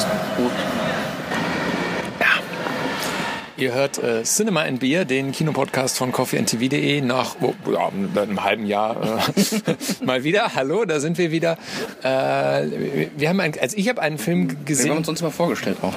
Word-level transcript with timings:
Prost. 0.00 0.08
Prost. 0.36 0.54
Ihr 3.56 3.74
hört 3.74 4.02
äh, 4.02 4.22
Cinema 4.22 4.62
and 4.62 4.80
Beer, 4.80 5.04
den 5.04 5.32
Kinopodcast 5.32 5.98
von 5.98 6.12
coffeeandtv.de 6.12 7.02
nach 7.02 7.36
oh, 7.42 7.52
ja, 7.70 7.90
einem 8.22 8.42
halben 8.42 8.64
Jahr 8.64 9.18
äh, 9.18 10.04
mal 10.04 10.24
wieder. 10.24 10.54
Hallo, 10.54 10.86
da 10.86 10.98
sind 10.98 11.18
wir 11.18 11.30
wieder. 11.30 11.58
Äh, 12.02 13.08
wir 13.18 13.28
haben 13.28 13.38
ein, 13.40 13.52
also 13.60 13.76
ich 13.76 13.90
habe 13.90 14.00
einen 14.00 14.16
Film 14.16 14.64
gesehen. 14.64 14.86
Wir 14.86 14.90
haben 14.92 14.98
uns 14.98 15.08
sonst 15.08 15.20
immer 15.20 15.30
vorgestellt 15.30 15.76
auch. 15.82 15.92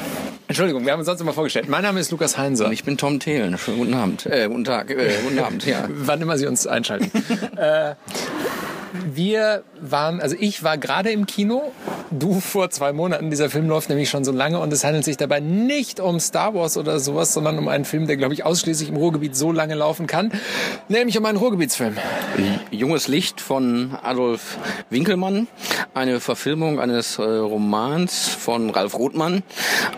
Entschuldigung, 0.49 0.85
wir 0.85 0.91
haben 0.91 0.99
uns 0.99 1.05
sonst 1.05 1.21
immer 1.21 1.31
vorgestellt. 1.31 1.69
Mein 1.69 1.83
Name 1.83 2.01
ist 2.01 2.11
Lukas 2.11 2.37
Heinser. 2.37 2.65
Und 2.65 2.73
ich 2.73 2.83
bin 2.83 2.97
Tom 2.97 3.21
Thelen. 3.21 3.57
Schönen 3.57 3.77
guten 3.77 3.93
Abend. 3.93 4.25
Äh, 4.25 4.49
guten 4.49 4.65
Tag. 4.65 4.89
Äh, 4.91 5.13
guten 5.23 5.39
Abend, 5.39 5.65
ja. 5.65 5.85
Wann 5.87 6.21
immer 6.21 6.37
Sie 6.37 6.47
uns 6.47 6.67
einschalten. 6.67 7.09
äh, 7.55 7.95
wir 9.05 9.63
waren, 9.79 10.19
also 10.19 10.35
ich 10.37 10.63
war 10.63 10.77
gerade 10.77 11.11
im 11.11 11.25
Kino, 11.25 11.71
du 12.13 12.39
vor 12.39 12.69
zwei 12.69 12.93
Monaten. 12.93 13.29
Dieser 13.29 13.49
Film 13.49 13.67
läuft 13.67 13.89
nämlich 13.89 14.09
schon 14.09 14.23
so 14.23 14.31
lange 14.31 14.59
und 14.59 14.71
es 14.71 14.83
handelt 14.83 15.03
sich 15.03 15.17
dabei 15.17 15.39
nicht 15.39 15.99
um 15.99 16.19
Star 16.19 16.53
Wars 16.53 16.77
oder 16.77 16.99
sowas, 16.99 17.33
sondern 17.33 17.57
um 17.57 17.67
einen 17.67 17.85
Film, 17.85 18.07
der, 18.07 18.17
glaube 18.17 18.33
ich, 18.33 18.45
ausschließlich 18.45 18.89
im 18.89 18.95
Ruhrgebiet 18.95 19.35
so 19.35 19.51
lange 19.51 19.75
laufen 19.75 20.07
kann, 20.07 20.31
nämlich 20.87 21.17
um 21.17 21.25
einen 21.25 21.37
Ruhrgebietsfilm. 21.37 21.97
Junges 22.71 23.07
Licht 23.07 23.41
von 23.41 23.97
Adolf 24.01 24.57
Winkelmann, 24.89 25.47
eine 25.93 26.19
Verfilmung 26.19 26.79
eines 26.79 27.17
äh, 27.19 27.23
Romans 27.23 28.27
von 28.27 28.69
Ralf 28.69 28.97
Rothmann, 28.97 29.43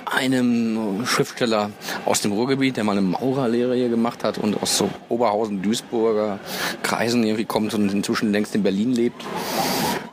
einem 0.05 1.05
Schriftsteller 1.05 1.71
aus 2.05 2.21
dem 2.21 2.32
Ruhrgebiet, 2.32 2.77
der 2.77 2.84
mal 2.84 2.93
eine 2.93 3.02
Maurerlehre 3.02 3.76
hier 3.76 3.90
gemacht 3.90 4.23
hat 4.23 4.38
und 4.38 4.62
aus 4.62 4.77
so 4.77 4.90
Oberhausen, 5.09 5.62
Duisburger 5.62 6.40
Kreisen 6.84 7.23
irgendwie 7.23 7.45
kommt 7.45 7.73
und 7.73 7.91
inzwischen 7.91 8.32
längst 8.32 8.55
in 8.55 8.63
Berlin 8.63 8.91
lebt. 8.91 9.23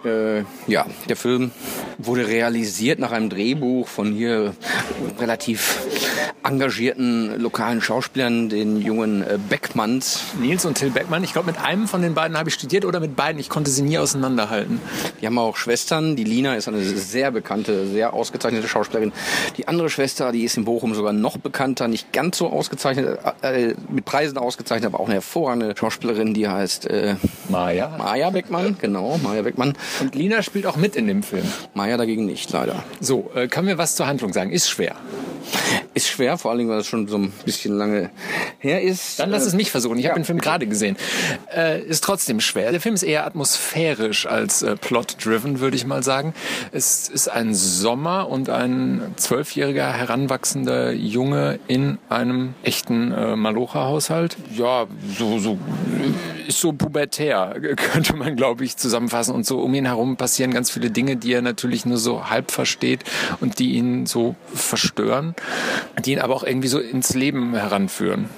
Äh, 0.05 0.45
ja, 0.67 0.87
der 1.09 1.17
Film 1.17 1.53
wurde 1.99 2.27
realisiert 2.27 2.99
nach 2.99 3.13
einem 3.13 3.31
Drehbuch 3.31 3.89
von 3.89 4.13
hier 4.13 4.55
relativ 5.19 5.81
engagierten 6.45 7.41
lokalen 7.41 7.81
Schauspielern, 7.81 8.49
den 8.49 8.81
jungen 8.81 9.23
äh, 9.23 9.39
Beckmanns. 9.49 10.25
Nils 10.41 10.65
und 10.65 10.77
Till 10.77 10.91
Beckmann. 10.91 11.23
Ich 11.25 11.33
glaube, 11.33 11.47
mit 11.47 11.61
einem 11.61 11.87
von 11.87 12.03
den 12.03 12.15
beiden 12.15 12.37
habe 12.37 12.49
ich 12.49 12.55
studiert 12.55 12.85
oder 12.85 13.01
mit 13.01 13.17
beiden. 13.17 13.41
Ich 13.41 13.49
konnte 13.49 13.71
sie 13.71 13.83
nie 13.83 13.99
auseinanderhalten. 13.99 14.81
Die 15.21 15.27
haben 15.27 15.39
auch 15.39 15.57
Schwestern. 15.57 16.17
Die 16.17 16.25
Lina 16.25 16.57
ist 16.57 16.69
eine 16.69 16.83
sehr 16.83 17.31
bekannte, 17.31 17.87
sehr 17.87 18.13
ausgezeichnete 18.13 18.67
Schauspielerin. 18.67 19.13
Die 19.57 19.69
andere 19.69 19.89
Schwester, 19.89 20.33
die 20.33 20.45
ist 20.45 20.57
in 20.57 20.65
Bochum 20.65 20.95
sogar 20.95 21.13
noch 21.13 21.37
bekannter, 21.37 21.89
nicht 21.89 22.13
ganz 22.13 22.39
so 22.39 22.49
ausgezeichnet, 22.49 23.19
äh, 23.43 23.75
mit 23.89 24.05
Preisen 24.05 24.39
ausgezeichnet, 24.39 24.93
aber 24.93 25.01
auch 25.01 25.07
eine 25.07 25.15
hervorragende 25.15 25.75
Schauspielerin, 25.77 26.35
die 26.35 26.49
heißt 26.49 26.87
äh, 26.87 27.17
Maja. 27.49 27.95
Maja 27.99 28.31
Beckmann, 28.31 28.77
genau, 28.81 29.19
Maja 29.23 29.43
Beckmann. 29.43 29.75
Und 30.01 30.15
Lina 30.15 30.43
spielt 30.43 30.67
auch 30.67 30.77
mit 30.77 30.97
in 30.97 31.07
dem 31.07 31.23
Film. 31.23 31.45
Maja 31.75 31.97
dagegen 31.97 32.27
nicht, 32.27 32.51
leider. 32.53 32.85
So, 33.01 33.31
äh, 33.35 33.49
können 33.49 33.69
wir 33.69 33.79
was 33.79 33.97
zur 33.97 34.07
Handlung 34.07 34.33
sagen? 34.33 34.53
Ist 34.53 34.69
schwer. 34.69 34.97
Ist 35.95 36.09
schwer, 36.09 36.39
vor 36.39 36.51
allem, 36.53 36.69
weil 36.69 36.79
es 36.79 36.87
schon 36.87 37.07
so 37.07 37.17
ein 37.19 37.33
bisschen 37.45 37.77
lange 37.77 38.11
her 38.59 38.83
ist. 38.83 39.19
Dann 39.19 39.31
lass 39.31 39.45
es 39.45 39.55
mich 39.55 39.71
versuchen. 39.71 39.99
Ich 39.99 40.05
ja. 40.05 40.11
habe 40.11 40.21
den 40.21 40.25
Film 40.25 40.41
gerade 40.41 40.67
gesehen. 40.67 40.97
Äh, 41.55 41.83
ist 41.83 42.03
trotzdem 42.05 42.41
schwer. 42.41 42.71
Der 42.71 42.81
Film 42.81 42.95
ist 42.95 43.03
eher 43.03 43.27
atmosphärisch 43.27 44.27
als 44.27 44.63
äh, 44.63 44.77
plot-driven, 44.77 45.61
würde 45.61 45.77
ich 45.77 45.85
mal 45.85 46.03
sagen. 46.03 46.33
Es 46.71 47.09
ist 47.09 47.29
ein 47.29 47.55
Sommer 47.55 48.29
und 48.29 48.49
ein 48.49 49.03
zwölfjähriger 49.17 49.93
heranwachsender 49.93 50.93
Junge 50.93 51.59
in 51.69 51.99
einem 52.09 52.55
echten 52.63 53.13
äh, 53.13 53.37
Malocha-Haushalt. 53.37 54.37
Ja, 54.57 54.87
so, 55.19 55.39
so 55.39 55.59
ist 56.47 56.61
so 56.61 56.73
pubertär, 56.73 57.57
könnte 57.77 58.15
man, 58.15 58.37
glaube 58.37 58.65
ich, 58.65 58.77
zusammenfassen. 58.77 59.35
Und 59.35 59.47
so 59.47 59.61
um 59.61 59.75
ihn 59.75 59.87
herum 59.87 60.17
passieren 60.17 60.53
ganz 60.53 60.71
viele 60.71 60.91
Dinge, 60.91 61.17
die 61.17 61.33
er 61.33 61.43
natürlich 61.43 61.87
nur 61.87 61.99
so 61.99 62.31
halb 62.31 62.51
versteht 62.51 63.05
und 63.41 63.59
die 63.59 63.73
ihn 63.73 64.07
so 64.07 64.35
verstören, 64.55 65.35
die 66.05 66.13
ihn 66.13 66.19
aber 66.19 66.35
auch 66.35 66.45
irgendwie 66.45 66.69
so 66.69 66.79
ins 66.79 67.15
Leben 67.15 67.55
heranführen. 67.55 68.29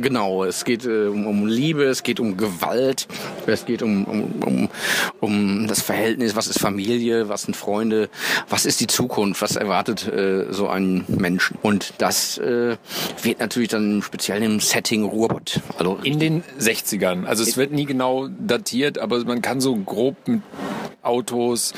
Genau, 0.00 0.44
es 0.44 0.64
geht 0.64 0.84
äh, 0.84 1.06
um, 1.06 1.46
Liebe, 1.46 1.84
es 1.84 2.02
geht 2.02 2.20
um 2.20 2.36
Gewalt, 2.36 3.06
es 3.46 3.64
geht 3.66 3.82
um, 3.82 4.04
um, 4.04 4.32
um, 4.42 4.68
um 5.20 5.66
das 5.66 5.82
Verhältnis, 5.82 6.36
was 6.36 6.48
ist 6.48 6.60
Familie, 6.60 7.28
was 7.28 7.42
sind 7.42 7.56
Freunde, 7.56 8.08
was 8.48 8.66
ist 8.66 8.80
die 8.80 8.86
Zukunft, 8.86 9.42
was 9.42 9.56
erwartet 9.56 10.06
äh, 10.08 10.52
so 10.52 10.68
einen 10.68 11.04
Menschen. 11.08 11.58
Und 11.62 11.94
das 11.98 12.38
äh, 12.38 12.76
wird 13.22 13.40
natürlich 13.40 13.68
dann 13.68 14.02
speziell 14.02 14.42
im 14.42 14.60
Setting 14.60 15.04
Ruhrpott. 15.04 15.60
Also 15.78 15.98
in 16.02 16.18
den 16.18 16.42
60ern. 16.58 17.24
Also 17.24 17.42
es 17.42 17.56
wird 17.56 17.72
nie 17.72 17.84
genau 17.84 18.28
datiert, 18.28 18.98
aber 18.98 19.24
man 19.24 19.42
kann 19.42 19.60
so 19.60 19.76
grob 19.76 20.16
mit 20.26 20.42
Autos, 21.02 21.72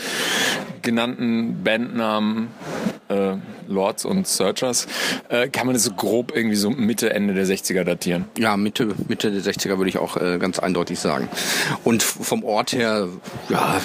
genannten 0.83 1.63
Bandnamen, 1.63 2.49
äh, 3.09 3.37
Lords 3.69 4.05
und 4.05 4.27
Searchers, 4.27 4.87
äh, 5.29 5.49
kann 5.49 5.67
man 5.67 5.75
das 5.75 5.85
so 5.85 5.93
grob 5.93 6.35
irgendwie 6.35 6.57
so 6.57 6.71
Mitte, 6.71 7.13
Ende 7.13 7.35
der 7.35 7.47
60er 7.47 7.85
datieren? 7.85 8.25
Ja, 8.37 8.57
Mitte, 8.57 8.89
Mitte 9.09 9.31
der 9.31 9.43
60er 9.43 9.79
würde 9.79 9.89
ich 9.89 9.99
auch 9.99 10.17
äh, 10.17 10.39
ganz 10.39 10.59
eindeutig 10.59 10.99
sagen. 10.99 11.29
Und 11.85 12.03
vom 12.03 12.45
Ort 12.45 12.73
her, 12.73 13.09
ja, 13.49 13.81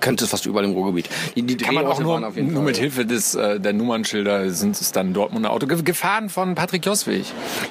könnte 0.00 0.24
es 0.24 0.30
fast 0.30 0.46
überall 0.46 0.64
im 0.64 0.72
Ruhrgebiet. 0.72 1.08
Die, 1.34 1.42
die 1.42 1.56
Kann 1.56 1.74
man 1.74 1.86
auch 1.86 2.00
nur, 2.00 2.20
nur 2.20 2.62
mit 2.62 2.76
Hilfe 2.76 3.06
des, 3.06 3.34
äh, 3.34 3.60
der 3.60 3.72
Nummernschilder 3.72 4.50
sind 4.50 4.80
es 4.80 4.92
dann 4.92 5.12
Dortmunder 5.12 5.50
Auto. 5.50 5.66
Gefahren 5.66 6.28
von 6.28 6.54
Patrick 6.54 6.84
Joswig. 6.84 7.26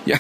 Ja, 0.06 0.18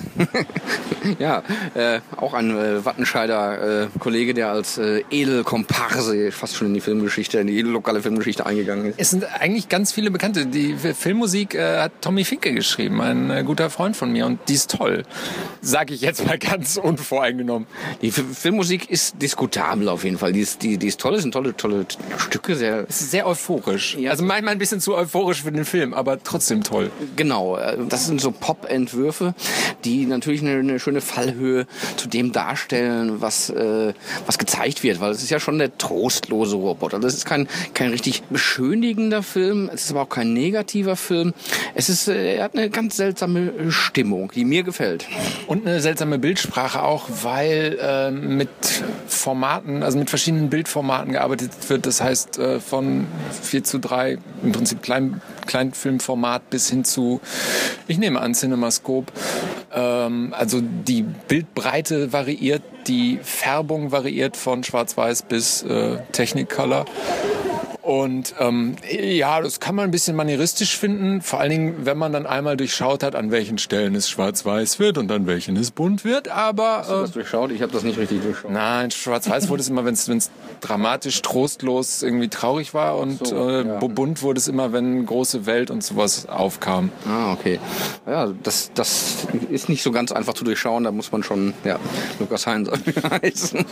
ja 1.20 1.44
äh, 1.74 2.00
auch 2.16 2.34
ein 2.34 2.52
äh, 2.52 2.84
Wattenscheider 2.86 3.84
äh, 3.84 3.88
Kollege, 4.00 4.34
der 4.34 4.52
als 4.52 4.78
äh, 4.78 5.04
Edelkomparse 5.10 6.32
fast 6.32 6.56
schon 6.56 6.68
in 6.68 6.74
die 6.74 6.82
Filmgeschichte, 6.82 7.40
in 7.40 7.48
die 7.48 7.62
lokale 7.62 8.02
Filmgeschichte 8.02 8.46
eingegangen 8.46 8.88
ist. 8.88 9.00
Es 9.00 9.10
sind 9.12 9.26
eigentlich 9.40 9.70
ganz 9.70 9.92
viele 9.92 10.12
Bekannte. 10.12 10.46
Die 10.46 10.76
Filmmusik 10.76 11.56
äh, 11.56 11.80
hat 11.80 11.92
Tommy 12.02 12.24
Finke 12.24 12.54
geschrieben, 12.54 13.02
ein 13.02 13.30
äh, 13.30 13.44
guter 13.44 13.70
Freund 13.70 13.96
von 13.96 14.12
mir 14.12 14.26
und 14.26 14.40
die 14.48 14.54
ist 14.54 14.72
toll. 14.72 15.04
Sag 15.62 15.92
ich 15.92 16.02
jetzt 16.02 16.26
mal 16.26 16.38
ganz 16.40 16.78
unvoreingenommen. 16.78 17.68
Die 18.02 18.12
Filmmusik 18.12 18.90
ist 18.90 19.22
diskutabel 19.22 19.90
auf 19.90 20.04
jeden 20.04 20.18
Fall. 20.18 20.34
Die 20.34 20.42
ist, 20.42 20.64
die, 20.64 20.78
die 20.78 20.88
ist 20.88 21.00
toll, 21.00 21.16
ist 21.16 21.24
eine 21.24 21.32
tolle, 21.32 21.56
tolle 21.56 21.86
Stücke, 22.18 22.56
sehr... 22.56 22.86
Es 22.88 23.02
ist 23.02 23.12
sehr 23.12 23.28
euphorisch. 23.28 23.96
Ja. 23.96 24.12
Also 24.12 24.24
manchmal 24.24 24.54
ein 24.54 24.60
bisschen 24.60 24.80
zu 24.80 24.96
euphorisch 24.96 25.44
für 25.44 25.52
den 25.52 25.66
Film, 25.66 25.94
aber 25.94 26.22
trotzdem 26.22 26.64
toll. 26.64 26.92
Genau, 27.16 27.58
äh, 27.58 27.78
das 27.88 28.06
sind 28.06 28.22
so 28.22 28.32
Pop-Entwürfe, 28.32 29.34
die 29.84 30.06
natürlich 30.06 30.42
eine, 30.42 30.60
eine, 30.60 30.80
schöne 30.80 31.02
Fallhöhe 31.02 31.68
zu 31.96 32.08
dem 32.08 32.32
darstellen, 32.32 33.22
was, 33.22 33.50
äh, 33.50 33.94
was 34.26 34.38
gezeigt 34.38 34.84
wird, 34.84 35.00
weil 35.00 35.12
es 35.12 35.24
ist 35.24 35.30
ja 35.30 35.40
schon 35.40 35.58
der 35.58 35.78
trostlose 35.78 36.56
Roboter. 36.56 37.00
Das 37.00 37.14
ist 37.14 37.26
kein, 37.26 37.48
kein 37.74 37.92
richtig 37.92 38.24
beschönigender 38.24 39.24
Film, 39.24 39.70
es 39.74 39.86
ist 39.86 39.92
aber 39.92 40.02
auch 40.04 40.10
kein 40.10 40.34
negativer 40.34 40.96
Film. 40.96 41.34
Es 41.76 41.90
ist, 41.90 42.08
äh, 42.08 42.36
er 42.36 42.44
hat 42.46 42.56
eine 42.56 42.70
ganz 42.70 42.98
seltsame 42.98 43.72
Stimmung, 43.72 44.32
die 44.34 44.46
mir 44.46 44.64
gefällt. 44.64 45.06
Und 45.48 45.66
eine 45.66 45.82
seltsame 45.82 46.20
Bildsprache 46.20 46.84
auch, 46.84 47.08
weil 47.24 47.78
äh, 47.82 48.12
mit 48.12 48.50
Formaten, 49.08 49.84
also 49.84 49.98
mit 49.98 50.10
verschiedenen 50.10 50.50
Bildformaten 50.50 51.14
gearbeitet 51.14 51.52
wird. 51.68 51.86
Das 51.88 52.02
heißt, 52.02 52.38
äh, 52.38 52.60
von 52.60 53.08
4 53.42 53.64
zu 53.64 53.80
3, 53.80 54.18
im 54.44 54.52
Prinzip 54.52 54.82
Klein, 54.82 55.22
Kleinfilmformat 55.46 56.50
bis 56.50 56.70
hin 56.70 56.84
zu, 56.84 57.22
ich 57.88 57.98
nehme 57.98 58.20
an, 58.20 58.34
Cinemascope. 58.36 59.12
Ähm, 59.74 60.34
also 60.38 60.60
die 60.62 61.04
Bildbreite 61.04 62.12
variiert, 62.12 62.62
die 62.88 63.20
Färbung 63.24 63.94
variiert 63.94 64.36
von 64.36 64.66
Schwarz-Weiß 64.66 65.24
bis 65.24 65.64
äh, 65.64 66.00
Technicolor. 66.12 66.84
Und 67.88 68.36
ähm, 68.38 68.76
ja, 68.92 69.40
das 69.40 69.62
kann 69.62 69.74
man 69.74 69.86
ein 69.86 69.92
bisschen 69.92 70.18
manieristisch 70.18 70.76
finden, 70.78 71.22
vor 71.22 71.40
allen 71.40 71.52
Dingen, 71.52 71.76
wenn 71.86 71.98
man 71.98 72.12
dann 72.12 72.26
einmal 72.26 72.58
durchschaut 72.58 73.02
hat, 73.02 73.16
an 73.16 73.32
welchen 73.32 73.58
Stellen 73.60 73.96
es 73.96 74.10
schwarz-weiß 74.10 74.78
wird 74.80 74.98
und 74.98 75.10
an 75.10 75.26
welchen 75.26 75.56
es 75.56 75.72
bunt 75.72 76.04
wird. 76.04 76.28
Aber 76.28 76.80
Hast 76.80 76.90
du 76.90 76.96
das 76.96 77.10
äh, 77.12 77.14
durchschaut? 77.14 77.52
Ich 77.52 77.62
habe 77.62 77.72
das 77.72 77.84
nicht 77.84 77.98
richtig 77.98 78.24
durchschaut. 78.24 78.52
Nein, 78.52 78.92
schwarz-weiß 78.92 79.48
wurde 79.48 79.62
es 79.62 79.70
immer, 79.70 79.86
wenn 79.86 79.94
es 79.94 80.30
dramatisch, 80.60 81.22
trostlos, 81.22 82.04
irgendwie 82.04 82.28
traurig 82.28 82.74
war 82.74 82.98
und 82.98 83.26
so, 83.26 83.48
äh, 83.48 83.66
ja. 83.66 83.80
bunt 83.80 84.22
wurde 84.22 84.40
es 84.40 84.50
immer, 84.50 84.74
wenn 84.74 85.06
große 85.06 85.46
Welt 85.46 85.72
und 85.72 85.82
sowas 85.82 86.28
aufkam. 86.28 86.92
Ah, 87.08 87.32
okay. 87.32 87.58
Ja, 88.06 88.34
das, 88.44 88.70
das 88.74 89.28
ist 89.50 89.70
nicht 89.70 89.82
so 89.82 89.94
ganz 89.94 90.12
einfach 90.12 90.34
zu 90.34 90.44
durchschauen. 90.44 90.84
Da 90.84 90.92
muss 90.92 91.14
man 91.14 91.24
schon, 91.24 91.54
ja, 91.64 91.80
Lukas 92.20 92.48
Heinz 92.48 92.70
heißen. 93.24 93.66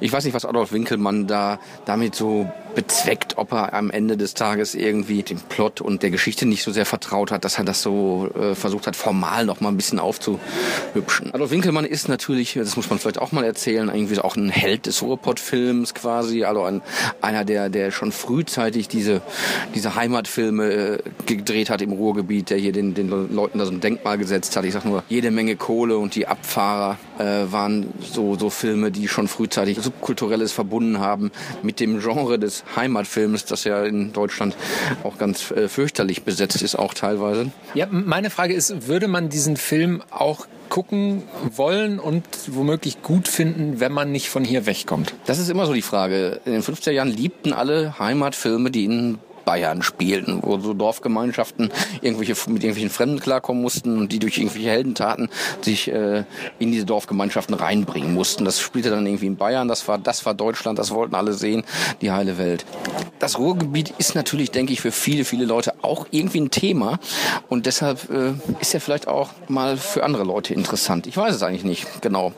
ich 0.00 0.12
weiß 0.12 0.22
nicht, 0.26 0.34
was 0.34 0.44
Adolf 0.44 0.72
Winkelmann 0.72 1.26
da 1.26 1.58
damit 1.86 2.14
so 2.14 2.46
bezweckt, 2.74 3.36
ob 3.38 3.52
er 3.52 3.74
am 3.74 3.90
Ende 3.90 4.16
des 4.16 4.34
Tages 4.34 4.74
irgendwie 4.74 5.22
dem 5.22 5.40
Plot 5.40 5.80
und 5.80 6.02
der 6.02 6.10
Geschichte 6.10 6.46
nicht 6.46 6.62
so 6.62 6.72
sehr 6.72 6.86
vertraut 6.86 7.30
hat, 7.30 7.44
dass 7.44 7.58
er 7.58 7.64
das 7.64 7.82
so 7.82 8.30
äh, 8.34 8.54
versucht 8.54 8.86
hat, 8.86 8.96
formal 8.96 9.44
noch 9.44 9.60
mal 9.60 9.68
ein 9.68 9.76
bisschen 9.76 9.98
aufzuhübschen. 9.98 11.34
Adolf 11.34 11.50
Winkelmann 11.50 11.84
ist 11.84 12.08
natürlich, 12.08 12.54
das 12.54 12.76
muss 12.76 12.90
man 12.90 12.98
vielleicht 12.98 13.18
auch 13.18 13.32
mal 13.32 13.44
erzählen, 13.44 13.88
irgendwie 13.88 14.18
auch 14.18 14.36
ein 14.36 14.48
Held 14.48 14.86
des 14.86 15.02
Ruhrpott-Films 15.02 15.94
quasi, 15.94 16.44
also 16.44 16.62
ein, 16.62 16.82
einer, 17.20 17.44
der, 17.44 17.68
der 17.68 17.90
schon 17.90 18.12
frühzeitig 18.12 18.88
diese, 18.88 19.22
diese 19.74 19.94
Heimatfilme 19.94 20.72
äh, 20.72 20.98
gedreht 21.26 21.70
hat 21.70 21.82
im 21.82 21.92
Ruhrgebiet, 21.92 22.50
der 22.50 22.58
hier 22.58 22.72
den, 22.72 22.94
den 22.94 23.08
Leuten 23.08 23.58
da 23.58 23.66
so 23.66 23.72
ein 23.72 23.80
Denkmal 23.80 24.18
gesetzt 24.18 24.56
hat. 24.56 24.64
Ich 24.64 24.72
sag 24.72 24.84
nur, 24.84 25.02
jede 25.08 25.30
Menge 25.30 25.56
Kohle 25.56 25.98
und 25.98 26.14
die 26.14 26.26
Abfahrer 26.26 26.98
äh, 27.18 27.50
waren 27.50 27.92
so, 28.00 28.36
so 28.36 28.50
Filme, 28.50 28.90
die 28.90 29.08
schon 29.08 29.28
frühzeitig 29.28 29.78
subkulturelles 29.80 30.52
verbunden 30.52 31.00
haben 31.00 31.30
mit 31.62 31.80
dem 31.80 32.00
Genre 32.00 32.38
des 32.38 32.59
des 32.60 32.76
Heimatfilms, 32.76 33.44
das 33.44 33.64
ja 33.64 33.84
in 33.84 34.12
Deutschland 34.12 34.56
auch 35.04 35.18
ganz 35.18 35.50
äh, 35.50 35.68
fürchterlich 35.68 36.22
besetzt 36.22 36.62
ist, 36.62 36.76
auch 36.76 36.94
teilweise. 36.94 37.50
Ja, 37.74 37.86
meine 37.90 38.30
Frage 38.30 38.54
ist, 38.54 38.86
würde 38.88 39.08
man 39.08 39.28
diesen 39.28 39.56
Film 39.56 40.02
auch 40.10 40.46
gucken 40.68 41.24
wollen 41.56 41.98
und 41.98 42.24
womöglich 42.46 43.02
gut 43.02 43.28
finden, 43.28 43.80
wenn 43.80 43.92
man 43.92 44.12
nicht 44.12 44.30
von 44.30 44.44
hier 44.44 44.66
wegkommt? 44.66 45.14
Das 45.26 45.38
ist 45.38 45.50
immer 45.50 45.66
so 45.66 45.74
die 45.74 45.82
Frage. 45.82 46.40
In 46.44 46.52
den 46.52 46.62
50er 46.62 46.92
Jahren 46.92 47.08
liebten 47.08 47.52
alle 47.52 47.98
Heimatfilme, 47.98 48.70
die 48.70 48.84
in 48.84 49.18
Bayern 49.50 49.82
spielten, 49.82 50.44
wo 50.44 50.60
so 50.60 50.74
Dorfgemeinschaften 50.74 51.72
irgendwelche, 52.02 52.34
mit 52.48 52.62
irgendwelchen 52.62 52.88
Fremden 52.88 53.18
klarkommen 53.18 53.60
mussten 53.60 53.98
und 53.98 54.12
die 54.12 54.20
durch 54.20 54.38
irgendwelche 54.38 54.70
Heldentaten 54.70 55.28
sich 55.60 55.90
äh, 55.90 56.22
in 56.60 56.70
diese 56.70 56.86
Dorfgemeinschaften 56.86 57.56
reinbringen 57.56 58.14
mussten. 58.14 58.44
Das 58.44 58.60
spielte 58.60 58.90
dann 58.90 59.04
irgendwie 59.04 59.26
in 59.26 59.34
Bayern, 59.34 59.66
das 59.66 59.88
war, 59.88 59.98
das 59.98 60.24
war 60.24 60.34
Deutschland, 60.34 60.78
das 60.78 60.92
wollten 60.92 61.16
alle 61.16 61.32
sehen, 61.32 61.64
die 62.00 62.12
heile 62.12 62.38
Welt. 62.38 62.64
Das 63.18 63.40
Ruhrgebiet 63.40 63.92
ist 63.98 64.14
natürlich, 64.14 64.52
denke 64.52 64.72
ich, 64.72 64.80
für 64.80 64.92
viele, 64.92 65.24
viele 65.24 65.46
Leute 65.46 65.74
auch 65.82 66.06
irgendwie 66.12 66.42
ein 66.42 66.52
Thema 66.52 67.00
und 67.48 67.66
deshalb 67.66 68.08
äh, 68.08 68.34
ist 68.60 68.72
er 68.72 68.80
vielleicht 68.80 69.08
auch 69.08 69.30
mal 69.48 69.76
für 69.76 70.04
andere 70.04 70.22
Leute 70.22 70.54
interessant. 70.54 71.08
Ich 71.08 71.16
weiß 71.16 71.34
es 71.34 71.42
eigentlich 71.42 71.64
nicht 71.64 72.02
genau. 72.02 72.32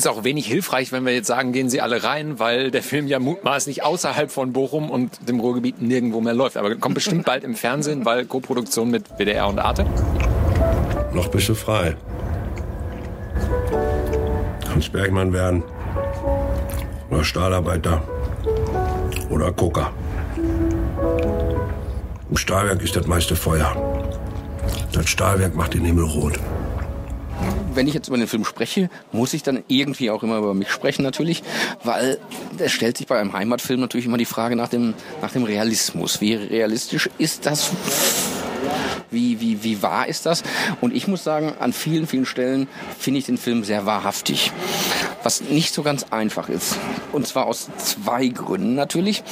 Ist 0.00 0.08
auch 0.08 0.24
wenig 0.24 0.46
hilfreich, 0.46 0.92
wenn 0.92 1.04
wir 1.04 1.12
jetzt 1.12 1.26
sagen, 1.26 1.52
gehen 1.52 1.68
Sie 1.68 1.82
alle 1.82 2.02
rein, 2.02 2.38
weil 2.38 2.70
der 2.70 2.82
Film 2.82 3.06
ja 3.06 3.18
mutmaßlich 3.18 3.82
außerhalb 3.82 4.30
von 4.30 4.50
Bochum 4.54 4.90
und 4.90 5.28
dem 5.28 5.40
Ruhrgebiet 5.40 5.82
nirgendwo 5.82 6.22
mehr 6.22 6.32
läuft. 6.32 6.56
Aber 6.56 6.74
kommt 6.76 6.94
bestimmt 6.94 7.26
bald 7.26 7.44
im 7.44 7.54
Fernsehen, 7.54 8.06
weil 8.06 8.24
Co-Produktion 8.24 8.90
mit 8.90 9.04
WDR 9.18 9.46
und 9.46 9.58
Arte. 9.58 9.84
Noch 11.12 11.28
bist 11.28 11.50
du 11.50 11.54
frei. 11.54 11.96
Kannst 14.64 14.90
Bergmann 14.90 15.34
werden. 15.34 15.64
Oder 17.10 17.22
Stahlarbeiter. 17.22 18.02
Oder 19.28 19.52
Gucker. 19.52 19.92
Im 22.30 22.38
Stahlwerk 22.38 22.80
ist 22.80 22.96
das 22.96 23.06
meiste 23.06 23.36
Feuer. 23.36 23.70
Das 24.92 25.10
Stahlwerk 25.10 25.54
macht 25.54 25.74
den 25.74 25.84
Himmel 25.84 26.04
rot 26.04 26.39
wenn 27.74 27.86
ich 27.86 27.94
jetzt 27.94 28.08
über 28.08 28.16
den 28.16 28.26
Film 28.26 28.44
spreche, 28.44 28.90
muss 29.12 29.34
ich 29.34 29.42
dann 29.42 29.62
irgendwie 29.68 30.10
auch 30.10 30.22
immer 30.22 30.38
über 30.38 30.54
mich 30.54 30.70
sprechen 30.70 31.02
natürlich, 31.02 31.42
weil 31.84 32.18
es 32.58 32.72
stellt 32.72 32.96
sich 32.96 33.06
bei 33.06 33.18
einem 33.18 33.32
Heimatfilm 33.32 33.80
natürlich 33.80 34.06
immer 34.06 34.18
die 34.18 34.24
Frage 34.24 34.56
nach 34.56 34.68
dem, 34.68 34.94
nach 35.22 35.32
dem 35.32 35.44
Realismus. 35.44 36.20
Wie 36.20 36.34
realistisch 36.34 37.08
ist 37.18 37.46
das 37.46 37.70
wie, 39.10 39.40
wie, 39.40 39.62
wie 39.64 39.82
wahr 39.82 40.06
ist 40.06 40.26
das? 40.26 40.42
Und 40.80 40.94
ich 40.94 41.08
muss 41.08 41.24
sagen, 41.24 41.52
an 41.58 41.72
vielen, 41.72 42.06
vielen 42.06 42.26
Stellen 42.26 42.68
finde 42.98 43.18
ich 43.18 43.26
den 43.26 43.38
Film 43.38 43.64
sehr 43.64 43.86
wahrhaftig. 43.86 44.52
Was 45.22 45.42
nicht 45.42 45.74
so 45.74 45.82
ganz 45.82 46.06
einfach 46.10 46.48
ist. 46.48 46.76
Und 47.12 47.26
zwar 47.26 47.46
aus 47.46 47.68
zwei 47.76 48.28
Gründen 48.28 48.74
natürlich. 48.74 49.22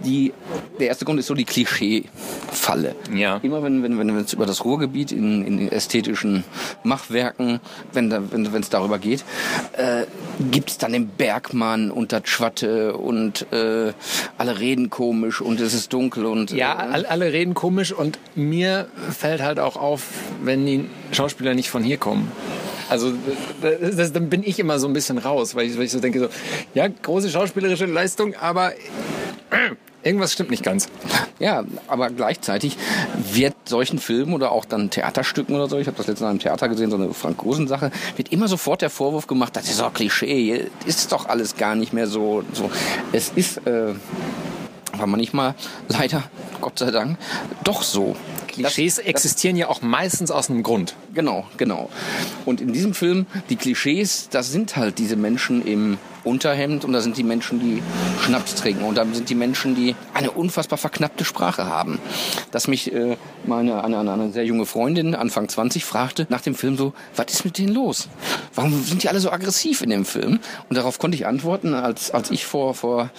Die, 0.00 0.32
der 0.78 0.88
erste 0.88 1.04
Grund 1.04 1.20
ist 1.20 1.26
so 1.26 1.34
die 1.34 1.44
Klischee-Falle. 1.44 2.94
Ja. 3.14 3.38
Immer 3.42 3.62
wenn, 3.62 3.82
wenn, 3.82 3.98
wenn 3.98 4.16
es 4.16 4.32
über 4.32 4.46
das 4.46 4.64
Ruhrgebiet 4.64 5.12
in, 5.12 5.44
in 5.44 5.70
ästhetischen 5.70 6.44
Machwerken, 6.82 7.60
wenn 7.92 8.10
es 8.10 8.20
wenn, 8.30 8.52
wenn's 8.52 8.70
darüber 8.70 8.98
geht, 8.98 9.24
äh, 9.72 10.04
gibt 10.50 10.70
es 10.70 10.78
dann 10.78 10.92
den 10.92 11.08
Bergmann 11.08 11.90
und 11.90 12.12
das 12.12 12.22
Schwatte 12.24 12.96
und 12.96 13.46
äh, 13.52 13.92
alle 14.38 14.58
reden 14.58 14.90
komisch 14.90 15.40
und 15.40 15.60
es 15.60 15.74
ist 15.74 15.92
dunkel 15.92 16.26
und. 16.26 16.52
Äh, 16.52 16.56
ja, 16.56 16.76
alle, 16.76 17.08
alle 17.08 17.32
reden 17.32 17.54
komisch 17.54 17.92
und 17.92 18.18
mir 18.34 18.88
fällt 19.24 19.40
halt 19.40 19.58
auch 19.58 19.76
auf, 19.76 20.02
wenn 20.42 20.66
die 20.66 20.84
Schauspieler 21.12 21.54
nicht 21.54 21.70
von 21.70 21.82
hier 21.82 21.96
kommen. 21.96 22.30
Also 22.90 23.14
das, 23.62 23.96
das, 23.96 24.12
dann 24.12 24.28
bin 24.28 24.42
ich 24.42 24.58
immer 24.58 24.78
so 24.78 24.86
ein 24.86 24.92
bisschen 24.92 25.16
raus, 25.16 25.54
weil 25.54 25.66
ich, 25.66 25.78
weil 25.78 25.84
ich 25.84 25.92
so 25.92 25.98
denke, 25.98 26.20
so, 26.20 26.28
ja, 26.74 26.86
große 26.88 27.30
schauspielerische 27.30 27.86
Leistung, 27.86 28.34
aber 28.34 28.74
irgendwas 30.02 30.34
stimmt 30.34 30.50
nicht 30.50 30.62
ganz. 30.62 30.90
Ja, 31.38 31.64
aber 31.88 32.10
gleichzeitig 32.10 32.76
wird 33.32 33.54
solchen 33.64 33.98
Filmen 33.98 34.34
oder 34.34 34.52
auch 34.52 34.66
dann 34.66 34.90
Theaterstücken 34.90 35.56
oder 35.56 35.70
so, 35.70 35.78
ich 35.78 35.86
habe 35.86 35.96
das 35.96 36.06
letzte 36.06 36.24
Mal 36.24 36.32
im 36.32 36.38
Theater 36.38 36.68
gesehen, 36.68 36.90
so 36.90 36.96
eine 36.96 37.14
Frank 37.14 37.42
Rosen 37.42 37.66
Sache, 37.66 37.92
wird 38.16 38.30
immer 38.30 38.46
sofort 38.46 38.82
der 38.82 38.90
Vorwurf 38.90 39.26
gemacht, 39.26 39.56
das 39.56 39.70
ist 39.70 39.80
doch 39.80 39.94
Klischee, 39.94 40.66
ist 40.84 41.12
doch 41.12 41.30
alles 41.30 41.56
gar 41.56 41.76
nicht 41.76 41.94
mehr 41.94 42.08
so. 42.08 42.44
so. 42.52 42.70
Es 43.14 43.32
ist 43.34 43.66
äh, 43.66 43.94
aber 44.94 45.06
manchmal 45.06 45.54
leider, 45.88 46.22
Gott 46.60 46.78
sei 46.78 46.90
Dank, 46.90 47.18
doch 47.64 47.82
so. 47.82 48.16
Klischees 48.46 48.96
das, 48.96 49.04
existieren 49.04 49.56
das, 49.56 49.62
ja 49.62 49.68
auch 49.68 49.82
meistens 49.82 50.30
aus 50.30 50.48
einem 50.48 50.62
Grund. 50.62 50.94
Genau, 51.12 51.44
genau. 51.56 51.90
Und 52.44 52.60
in 52.60 52.72
diesem 52.72 52.94
Film, 52.94 53.26
die 53.50 53.56
Klischees, 53.56 54.28
das 54.30 54.52
sind 54.52 54.76
halt 54.76 54.98
diese 54.98 55.16
Menschen 55.16 55.66
im 55.66 55.98
Unterhemd 56.24 56.84
und 56.84 56.92
da 56.92 57.00
sind 57.00 57.16
die 57.16 57.22
Menschen, 57.22 57.60
die 57.60 57.82
Schnaps 58.22 58.54
trinken 58.54 58.84
und 58.84 58.96
da 58.96 59.04
sind 59.04 59.28
die 59.28 59.34
Menschen, 59.34 59.74
die 59.74 59.94
eine 60.14 60.30
unfassbar 60.30 60.78
verknappte 60.78 61.24
Sprache 61.24 61.66
haben. 61.66 61.98
Dass 62.50 62.66
mich 62.66 62.92
äh, 62.92 63.16
meine 63.44 63.84
eine, 63.84 63.98
eine, 63.98 64.32
sehr 64.32 64.44
junge 64.44 64.66
Freundin, 64.66 65.14
Anfang 65.14 65.48
20, 65.48 65.84
fragte 65.84 66.26
nach 66.30 66.40
dem 66.40 66.54
Film 66.54 66.76
so, 66.76 66.94
was 67.14 67.26
ist 67.32 67.44
mit 67.44 67.58
denen 67.58 67.74
los? 67.74 68.08
Warum 68.54 68.82
sind 68.82 69.02
die 69.02 69.08
alle 69.08 69.20
so 69.20 69.30
aggressiv 69.30 69.82
in 69.82 69.90
dem 69.90 70.04
Film? 70.04 70.40
Und 70.68 70.76
darauf 70.76 70.98
konnte 70.98 71.16
ich 71.16 71.26
antworten, 71.26 71.74
als, 71.74 72.10
als 72.10 72.30
ich 72.30 72.46
vor, 72.46 72.74
vor 72.74 73.10